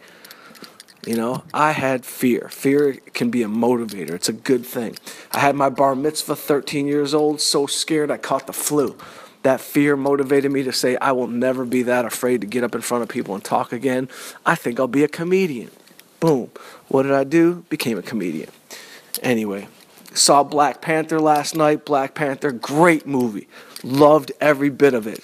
You 1.05 1.17
know, 1.17 1.43
I 1.53 1.71
had 1.73 2.05
fear. 2.05 2.47
Fear 2.49 2.93
can 3.13 3.29
be 3.29 3.43
a 3.43 3.47
motivator. 3.47 4.11
It's 4.11 4.29
a 4.29 4.33
good 4.33 4.65
thing. 4.65 4.95
I 5.31 5.39
had 5.39 5.55
my 5.55 5.69
bar 5.69 5.95
mitzvah, 5.95 6.35
13 6.35 6.87
years 6.87 7.13
old, 7.13 7.41
so 7.41 7.67
scared 7.67 8.09
I 8.09 8.17
caught 8.17 8.47
the 8.47 8.53
flu. 8.53 8.95
That 9.41 9.59
fear 9.59 9.97
motivated 9.97 10.51
me 10.51 10.63
to 10.63 10.71
say, 10.71 10.95
I 10.97 11.11
will 11.11 11.27
never 11.27 11.65
be 11.65 11.83
that 11.83 12.05
afraid 12.05 12.39
to 12.41 12.47
get 12.47 12.63
up 12.63 12.73
in 12.73 12.79
front 12.79 13.03
of 13.03 13.09
people 13.09 13.35
and 13.35 13.43
talk 13.43 13.73
again. 13.73 14.07
I 14.45 14.55
think 14.55 14.79
I'll 14.79 14.87
be 14.87 15.03
a 15.03 15.09
comedian. 15.09 15.71
Boom. 16.21 16.49
What 16.87 17.03
did 17.03 17.11
I 17.11 17.25
do? 17.25 17.65
Became 17.67 17.97
a 17.97 18.01
comedian. 18.01 18.49
Anyway, 19.21 19.67
saw 20.13 20.43
Black 20.43 20.79
Panther 20.79 21.19
last 21.19 21.53
night. 21.53 21.83
Black 21.83 22.15
Panther, 22.15 22.53
great 22.53 23.05
movie. 23.05 23.49
Loved 23.83 24.31
every 24.39 24.69
bit 24.69 24.93
of 24.93 25.07
it. 25.07 25.19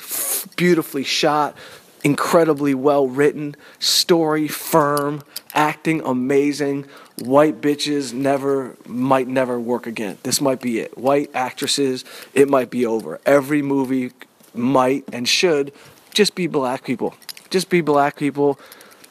Beautifully 0.58 1.06
shot, 1.06 1.56
incredibly 2.04 2.74
well 2.74 3.08
written, 3.08 3.56
story 3.80 4.48
firm, 4.48 5.22
acting 5.54 6.02
amazing. 6.02 6.86
White 7.18 7.62
bitches 7.62 8.14
never 8.14 8.76
might 8.86 9.28
never 9.28 9.60
work 9.60 9.88
again. 9.88 10.18
This 10.24 10.40
might 10.42 10.62
be 10.62 10.80
it. 10.80 10.98
White 10.98 11.30
actresses, 11.34 12.06
it 12.34 12.50
might 12.50 12.70
be 12.70 12.86
over. 12.86 13.20
Every 13.26 13.62
movie 13.62 14.12
might 14.54 15.04
and 15.12 15.28
should 15.28 15.74
just 16.14 16.36
be 16.36 16.48
black 16.48 16.84
people. 16.84 17.16
Just 17.50 17.70
be 17.70 17.82
black 17.82 18.16
people 18.16 18.60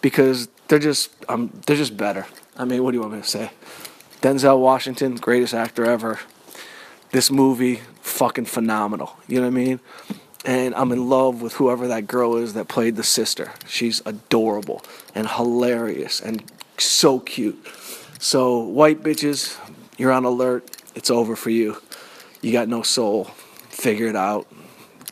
because 0.01 0.49
they're 0.69 0.79
just 0.79 1.11
um 1.29 1.51
they're 1.67 1.77
just 1.77 1.97
better. 1.97 2.27
I 2.57 2.65
mean, 2.65 2.83
what 2.83 2.93
do 2.93 2.97
you 2.97 3.03
want 3.03 3.15
me 3.15 3.21
to 3.21 3.27
say? 3.27 3.51
Denzel 4.21 4.59
Washington, 4.59 5.15
greatest 5.15 5.55
actor 5.55 5.85
ever. 5.85 6.19
This 7.13 7.31
movie, 7.31 7.81
fucking 8.03 8.47
phenomenal. 8.47 9.17
You 9.29 9.37
know 9.37 9.47
what 9.47 9.53
I 9.53 9.65
mean? 9.65 9.81
And 10.49 10.75
I'm 10.75 10.93
in 10.93 11.11
love 11.11 11.43
with 11.43 11.53
whoever 11.53 11.89
that 11.89 12.07
girl 12.07 12.37
is 12.37 12.55
that 12.55 12.69
played 12.69 12.97
the 12.97 13.03
sister. 13.03 13.53
She's 13.67 14.01
adorable 14.07 14.83
and 15.15 15.29
hilarious 15.29 16.23
and 16.23 16.43
so 16.79 17.21
cute. 17.21 17.63
So, 18.19 18.61
white 18.61 19.03
bitches, 19.03 19.59
you're 19.99 20.11
on 20.11 20.25
alert. 20.25 20.71
It's 20.95 21.11
over 21.11 21.37
for 21.37 21.51
you. 21.51 21.83
You 22.41 22.51
got 22.51 22.67
no 22.67 22.81
soul. 22.81 23.25
Figure 23.69 24.07
it 24.07 24.17
out. 24.17 24.47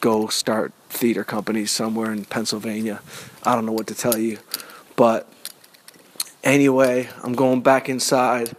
Go 0.00 0.28
start 0.28 0.72
theater 0.88 1.22
companies 1.22 1.70
somewhere 1.70 2.12
in 2.12 2.24
Pennsylvania. 2.24 3.02
I 3.42 3.54
don't 3.54 3.66
know 3.66 3.72
what 3.72 3.88
to 3.88 3.94
tell 3.94 4.16
you. 4.16 4.38
But 4.96 5.30
anyway, 6.44 7.10
I'm 7.22 7.34
going 7.34 7.60
back 7.60 7.90
inside. 7.90 8.56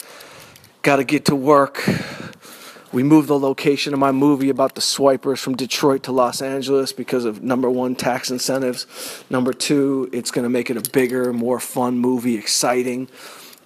Got 0.83 0.97
to 0.97 1.03
get 1.03 1.25
to 1.25 1.35
work. 1.35 1.83
We 2.93 3.03
moved 3.03 3.27
the 3.27 3.37
location 3.37 3.93
of 3.93 3.99
my 3.99 4.13
movie 4.13 4.49
about 4.49 4.75
the 4.75 4.81
swipers 4.81 5.41
from 5.41 5.57
Detroit 5.57 6.03
to 6.03 6.13
Los 6.13 6.41
Angeles 6.41 6.93
because 6.93 7.25
of 7.25 7.43
number 7.43 7.69
one, 7.69 7.95
tax 7.95 8.31
incentives. 8.31 8.85
Number 9.29 9.51
two, 9.51 10.09
it's 10.13 10.31
going 10.31 10.43
to 10.43 10.49
make 10.49 10.69
it 10.69 10.77
a 10.77 10.89
bigger, 10.91 11.33
more 11.33 11.59
fun 11.59 11.99
movie, 11.99 12.37
exciting. 12.37 13.09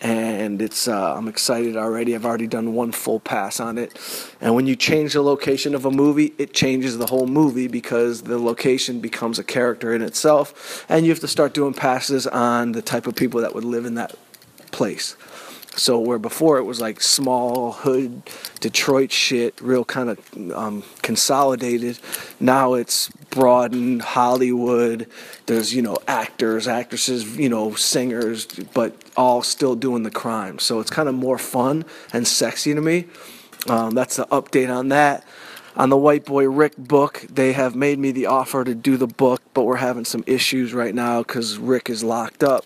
And 0.02 0.60
it's 0.60 0.88
uh, 0.88 1.16
I'm 1.16 1.28
excited 1.28 1.78
already. 1.78 2.16
I've 2.16 2.26
already 2.26 2.48
done 2.48 2.74
one 2.74 2.92
full 2.92 3.20
pass 3.20 3.60
on 3.60 3.78
it. 3.78 3.96
And 4.42 4.56
when 4.56 4.66
you 4.66 4.76
change 4.76 5.14
the 5.14 5.22
location 5.22 5.76
of 5.76 5.86
a 5.86 5.92
movie, 5.92 6.34
it 6.40 6.56
changes 6.56 6.98
the 6.98 7.06
whole 7.06 7.28
movie 7.28 7.68
because 7.68 8.24
the 8.24 8.40
location 8.40 9.00
becomes 9.00 9.38
a 9.38 9.44
character 9.44 9.94
in 9.94 10.02
itself. 10.02 10.84
And 10.90 11.06
you 11.06 11.12
have 11.12 11.20
to 11.20 11.28
start 11.28 11.54
doing 11.54 11.76
passes 11.76 12.26
on 12.26 12.72
the 12.72 12.82
type 12.82 13.06
of 13.06 13.16
people 13.16 13.42
that 13.42 13.54
would 13.54 13.66
live 13.66 13.86
in 13.86 13.94
that 13.94 14.16
place. 14.72 15.16
So 15.76 16.00
where 16.00 16.20
before 16.20 16.58
it 16.58 16.64
was 16.64 16.82
like 16.82 17.02
small 17.02 17.72
hood 17.72 18.24
Detroit 18.60 19.12
shit, 19.12 19.60
real 19.62 19.86
kind 19.86 20.10
of 20.10 20.54
um, 20.54 20.84
consolidated. 21.02 21.98
Now 22.40 22.74
it's 22.74 23.10
broadened 23.30 24.02
Hollywood. 24.02 25.08
There's 25.46 25.74
you 25.74 25.82
know 25.82 25.98
actors, 26.08 26.68
actresses, 26.68 27.38
you 27.38 27.50
know 27.50 27.74
singers, 27.74 28.46
but 28.74 28.96
all 29.16 29.42
still 29.42 29.76
doing 29.76 30.04
the 30.04 30.12
crime. 30.12 30.60
So 30.60 30.80
it's 30.80 30.92
kind 30.92 31.10
of 31.10 31.16
more 31.16 31.38
fun 31.38 31.86
and 32.14 32.28
sexy 32.28 32.74
to 32.74 32.82
me. 32.82 33.08
Um, 33.68 33.92
that's 33.92 34.18
the 34.18 34.26
update 34.28 34.74
on 34.74 34.90
that. 34.90 35.26
On 35.78 35.90
the 35.90 35.98
White 35.98 36.26
Boy 36.26 36.50
Rick 36.50 36.76
book, 36.78 37.26
they 37.30 37.54
have 37.54 37.76
made 37.76 37.98
me 37.98 38.12
the 38.12 38.26
offer 38.26 38.66
to 38.66 38.76
do 38.76 38.98
the 38.98 39.08
book, 39.08 39.42
but 39.54 39.64
we're 39.64 39.78
having 39.78 40.04
some 40.04 40.24
issues 40.28 40.74
right 40.74 40.94
now 40.94 41.24
because 41.24 41.58
Rick 41.58 41.90
is 41.90 42.04
locked 42.04 42.44
up 42.44 42.66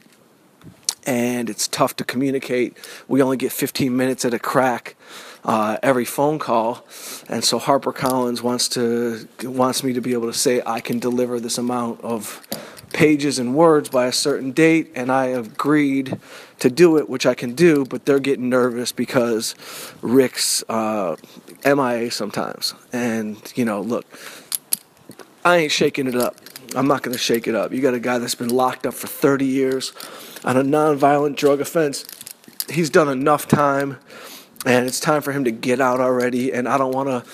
and 1.05 1.49
it's 1.49 1.67
tough 1.67 1.95
to 1.97 2.03
communicate. 2.03 2.77
We 3.07 3.21
only 3.21 3.37
get 3.37 3.51
15 3.51 3.95
minutes 3.95 4.25
at 4.25 4.33
a 4.33 4.39
crack 4.39 4.95
uh, 5.45 5.77
every 5.83 6.05
phone 6.05 6.39
call, 6.39 6.85
and 7.29 7.43
so 7.43 7.59
HarperCollins 7.59 8.41
wants 8.41 8.67
to 8.69 9.27
wants 9.43 9.83
me 9.83 9.93
to 9.93 10.01
be 10.01 10.13
able 10.13 10.27
to 10.27 10.37
say 10.37 10.61
I 10.65 10.79
can 10.79 10.97
deliver 10.97 11.39
this 11.39 11.57
amount 11.57 12.01
of 12.01 12.41
pages 12.93 13.37
and 13.37 13.53
words 13.53 13.89
by 13.89 14.07
a 14.07 14.11
certain 14.11 14.51
date, 14.51 14.91
and 14.95 15.11
I 15.11 15.25
agreed 15.25 16.17
to 16.59 16.69
do 16.69 16.97
it, 16.97 17.09
which 17.09 17.25
I 17.25 17.35
can 17.35 17.53
do. 17.53 17.85
But 17.85 18.05
they're 18.05 18.19
getting 18.19 18.49
nervous 18.49 18.91
because 18.91 19.53
Rick's 20.01 20.63
uh, 20.67 21.15
MIA 21.63 22.09
sometimes, 22.09 22.73
and 22.91 23.37
you 23.55 23.65
know, 23.65 23.81
look, 23.81 24.05
I 25.43 25.57
ain't 25.57 25.71
shaking 25.71 26.07
it 26.07 26.15
up. 26.15 26.37
I'm 26.75 26.87
not 26.87 27.03
going 27.03 27.13
to 27.13 27.19
shake 27.19 27.47
it 27.47 27.55
up. 27.55 27.71
You 27.71 27.81
got 27.81 27.93
a 27.93 27.99
guy 27.99 28.17
that's 28.17 28.35
been 28.35 28.49
locked 28.49 28.85
up 28.85 28.93
for 28.93 29.07
30 29.07 29.45
years 29.45 29.93
on 30.43 30.57
a 30.57 30.63
nonviolent 30.63 31.37
drug 31.37 31.61
offense. 31.61 32.05
He's 32.69 32.89
done 32.89 33.07
enough 33.07 33.47
time, 33.47 33.97
and 34.65 34.85
it's 34.85 34.99
time 34.99 35.21
for 35.21 35.31
him 35.31 35.45
to 35.45 35.51
get 35.51 35.79
out 35.79 35.99
already. 35.99 36.51
And 36.51 36.67
I 36.67 36.77
don't 36.77 36.93
want 36.93 37.09
to. 37.09 37.31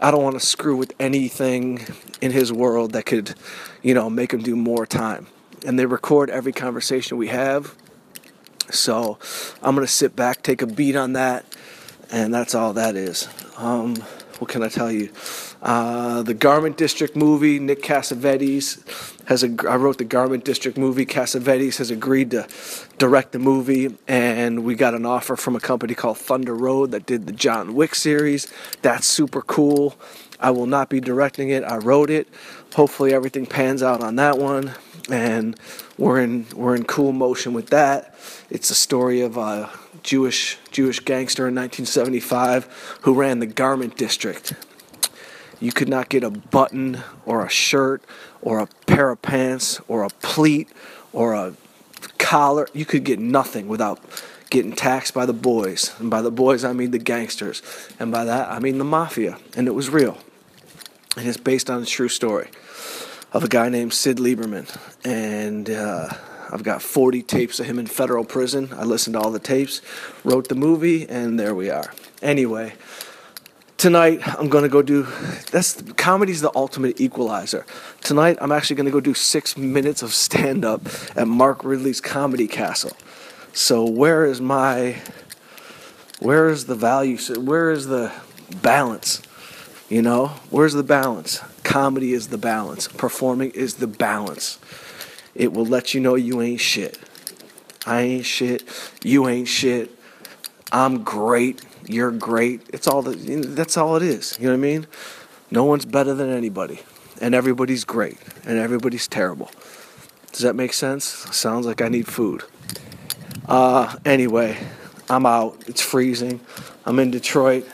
I 0.00 0.10
don't 0.10 0.24
want 0.24 0.34
to 0.34 0.44
screw 0.44 0.76
with 0.76 0.92
anything 0.98 1.86
in 2.20 2.32
his 2.32 2.52
world 2.52 2.92
that 2.94 3.06
could, 3.06 3.36
you 3.82 3.94
know, 3.94 4.10
make 4.10 4.32
him 4.32 4.42
do 4.42 4.56
more 4.56 4.84
time. 4.84 5.28
And 5.64 5.78
they 5.78 5.86
record 5.86 6.28
every 6.28 6.50
conversation 6.50 7.18
we 7.18 7.28
have. 7.28 7.76
So 8.70 9.18
I'm 9.62 9.76
going 9.76 9.86
to 9.86 9.92
sit 9.92 10.16
back, 10.16 10.42
take 10.42 10.60
a 10.60 10.66
beat 10.66 10.96
on 10.96 11.12
that, 11.12 11.44
and 12.10 12.34
that's 12.34 12.52
all 12.52 12.72
that 12.72 12.96
is. 12.96 13.28
Um, 13.56 13.94
what 14.40 14.50
can 14.50 14.64
I 14.64 14.68
tell 14.68 14.90
you? 14.90 15.12
Uh, 15.62 16.22
the 16.22 16.34
Garment 16.34 16.76
District 16.76 17.14
movie, 17.14 17.60
Nick 17.60 17.82
Cassavetes 17.82 18.82
has 19.26 19.44
a. 19.44 19.56
I 19.68 19.76
wrote 19.76 19.98
the 19.98 20.04
Garment 20.04 20.44
District 20.44 20.76
movie. 20.76 21.06
Cassavetes 21.06 21.78
has 21.78 21.88
agreed 21.88 22.32
to 22.32 22.48
direct 22.98 23.30
the 23.30 23.38
movie, 23.38 23.96
and 24.08 24.64
we 24.64 24.74
got 24.74 24.94
an 24.94 25.06
offer 25.06 25.36
from 25.36 25.54
a 25.54 25.60
company 25.60 25.94
called 25.94 26.18
Thunder 26.18 26.56
Road 26.56 26.90
that 26.90 27.06
did 27.06 27.26
the 27.28 27.32
John 27.32 27.74
Wick 27.74 27.94
series. 27.94 28.52
That's 28.82 29.06
super 29.06 29.40
cool. 29.40 29.94
I 30.40 30.50
will 30.50 30.66
not 30.66 30.88
be 30.88 31.00
directing 31.00 31.50
it. 31.50 31.62
I 31.62 31.76
wrote 31.76 32.10
it. 32.10 32.26
Hopefully 32.74 33.14
everything 33.14 33.46
pans 33.46 33.84
out 33.84 34.02
on 34.02 34.16
that 34.16 34.38
one, 34.38 34.72
and 35.08 35.56
we're 35.96 36.20
in 36.20 36.46
we're 36.56 36.74
in 36.74 36.84
cool 36.84 37.12
motion 37.12 37.52
with 37.52 37.68
that. 37.68 38.16
It's 38.50 38.70
a 38.70 38.74
story 38.74 39.20
of 39.20 39.36
a 39.36 39.70
Jewish 40.02 40.58
Jewish 40.72 40.98
gangster 40.98 41.46
in 41.46 41.54
1975 41.54 42.98
who 43.02 43.14
ran 43.14 43.38
the 43.38 43.46
Garment 43.46 43.96
District 43.96 44.54
you 45.62 45.70
could 45.70 45.88
not 45.88 46.08
get 46.08 46.24
a 46.24 46.30
button 46.30 47.00
or 47.24 47.46
a 47.46 47.48
shirt 47.48 48.02
or 48.40 48.58
a 48.58 48.66
pair 48.86 49.10
of 49.10 49.22
pants 49.22 49.80
or 49.86 50.02
a 50.02 50.08
pleat 50.08 50.68
or 51.12 51.34
a 51.34 51.54
collar. 52.18 52.66
You 52.72 52.84
could 52.84 53.04
get 53.04 53.20
nothing 53.20 53.68
without 53.68 54.00
getting 54.50 54.72
taxed 54.72 55.14
by 55.14 55.24
the 55.24 55.32
boys. 55.32 55.94
And 56.00 56.10
by 56.10 56.20
the 56.20 56.32
boys, 56.32 56.64
I 56.64 56.72
mean 56.72 56.90
the 56.90 56.98
gangsters. 56.98 57.62
And 58.00 58.10
by 58.10 58.24
that, 58.24 58.50
I 58.50 58.58
mean 58.58 58.78
the 58.78 58.84
mafia. 58.84 59.38
And 59.56 59.68
it 59.68 59.70
was 59.70 59.88
real. 59.88 60.18
And 61.16 61.28
it's 61.28 61.36
based 61.36 61.70
on 61.70 61.80
a 61.80 61.86
true 61.86 62.08
story 62.08 62.48
of 63.32 63.44
a 63.44 63.48
guy 63.48 63.68
named 63.68 63.94
Sid 63.94 64.16
Lieberman. 64.16 64.66
And 65.04 65.70
uh, 65.70 66.08
I've 66.50 66.64
got 66.64 66.82
40 66.82 67.22
tapes 67.22 67.60
of 67.60 67.66
him 67.66 67.78
in 67.78 67.86
federal 67.86 68.24
prison. 68.24 68.70
I 68.72 68.82
listened 68.82 69.14
to 69.14 69.20
all 69.20 69.30
the 69.30 69.38
tapes, 69.38 69.80
wrote 70.24 70.48
the 70.48 70.56
movie, 70.56 71.08
and 71.08 71.38
there 71.38 71.54
we 71.54 71.70
are. 71.70 71.94
Anyway, 72.20 72.72
tonight 73.82 74.20
I'm 74.38 74.48
gonna 74.48 74.68
go 74.68 74.80
do 74.80 75.08
that's 75.50 75.82
comedy's 75.96 76.40
the 76.40 76.52
ultimate 76.54 77.00
equalizer. 77.00 77.66
Tonight 78.00 78.38
I'm 78.40 78.52
actually 78.52 78.76
gonna 78.76 78.92
go 78.92 79.00
do 79.00 79.12
six 79.12 79.56
minutes 79.56 80.02
of 80.02 80.14
stand 80.14 80.64
up 80.64 80.82
at 81.16 81.26
Mark 81.26 81.64
Ridley's 81.64 82.00
Comedy 82.00 82.46
Castle. 82.46 82.96
So 83.52 83.84
where 83.84 84.24
is 84.24 84.40
my 84.40 84.98
Where 86.20 86.48
is 86.48 86.66
the 86.66 86.76
value? 86.76 87.18
Where 87.40 87.72
is 87.72 87.88
the 87.88 88.12
balance? 88.62 89.20
You 89.88 90.00
know, 90.02 90.28
where's 90.50 90.74
the 90.74 90.84
balance? 90.84 91.40
Comedy 91.64 92.12
is 92.12 92.28
the 92.28 92.38
balance. 92.38 92.86
Performing 92.86 93.50
is 93.50 93.74
the 93.74 93.88
balance. 93.88 94.60
It 95.34 95.52
will 95.52 95.66
let 95.66 95.92
you 95.92 96.00
know 96.00 96.14
you 96.14 96.40
ain't 96.40 96.60
shit. 96.60 97.00
I 97.84 98.02
ain't 98.02 98.26
shit. 98.26 98.62
You 99.02 99.28
ain't 99.28 99.48
shit. 99.48 99.90
I'm 100.72 101.04
great. 101.04 101.62
You're 101.86 102.10
great. 102.10 102.62
It's 102.72 102.88
all 102.88 103.02
that's 103.02 103.76
all 103.76 103.96
it 103.96 104.02
is. 104.02 104.38
You 104.40 104.46
know 104.46 104.52
what 104.52 104.58
I 104.58 104.60
mean? 104.60 104.86
No 105.50 105.64
one's 105.64 105.84
better 105.84 106.14
than 106.14 106.30
anybody. 106.30 106.80
And 107.20 107.34
everybody's 107.34 107.84
great. 107.84 108.16
And 108.46 108.58
everybody's 108.58 109.06
terrible. 109.06 109.50
Does 110.32 110.40
that 110.40 110.56
make 110.56 110.72
sense? 110.72 111.04
Sounds 111.04 111.66
like 111.66 111.82
I 111.82 111.88
need 111.88 112.08
food. 112.08 112.42
Uh, 113.46 113.94
anyway, 114.06 114.56
I'm 115.10 115.26
out. 115.26 115.62
It's 115.66 115.82
freezing. 115.82 116.40
I'm 116.86 116.98
in 116.98 117.10
Detroit. 117.10 117.68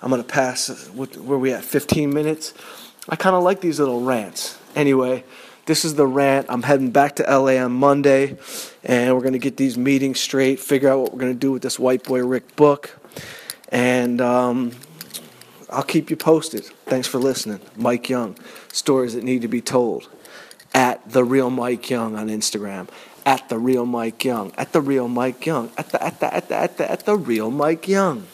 I'm 0.00 0.10
gonna 0.10 0.22
pass. 0.22 0.88
Where 0.90 1.38
we 1.38 1.52
at? 1.52 1.64
15 1.64 2.14
minutes. 2.14 2.54
I 3.08 3.16
kind 3.16 3.34
of 3.34 3.42
like 3.42 3.60
these 3.60 3.80
little 3.80 4.02
rants. 4.02 4.58
Anyway, 4.76 5.24
this 5.66 5.84
is 5.84 5.94
the 5.94 6.06
rant. 6.06 6.46
I'm 6.48 6.62
heading 6.62 6.90
back 6.90 7.16
to 7.16 7.22
LA 7.22 7.62
on 7.62 7.72
Monday, 7.72 8.36
and 8.82 9.14
we're 9.14 9.22
gonna 9.22 9.38
get 9.38 9.56
these 9.56 9.78
meetings 9.78 10.20
straight. 10.20 10.58
Figure 10.60 10.88
out 10.88 11.00
what 11.00 11.12
we're 11.12 11.20
gonna 11.20 11.34
do 11.34 11.52
with 11.52 11.62
this 11.62 11.78
White 11.78 12.04
Boy 12.04 12.24
Rick 12.24 12.56
book, 12.56 12.98
and 13.68 14.20
um, 14.20 14.72
I'll 15.70 15.82
keep 15.82 16.10
you 16.10 16.16
posted. 16.16 16.64
Thanks 16.86 17.06
for 17.06 17.18
listening, 17.18 17.60
Mike 17.76 18.08
Young. 18.08 18.36
Stories 18.72 19.14
that 19.14 19.24
need 19.24 19.42
to 19.42 19.48
be 19.48 19.60
told 19.60 20.08
at 20.74 21.08
the 21.10 21.24
real 21.24 21.50
Mike 21.50 21.88
Young 21.90 22.16
on 22.16 22.28
Instagram, 22.28 22.88
at 23.24 23.48
the 23.48 23.58
real 23.58 23.86
Mike 23.86 24.24
Young, 24.24 24.52
at 24.56 24.72
the 24.72 24.80
real 24.80 25.08
Mike 25.08 25.46
Young, 25.46 25.70
at 25.78 25.90
the 25.90 26.02
at 26.02 26.20
the 26.20 26.34
at 26.34 26.48
the 26.48 26.56
at 26.56 26.76
the, 26.78 26.90
at 26.90 27.06
the 27.06 27.16
real 27.16 27.50
Mike 27.50 27.86
Young. 27.86 28.26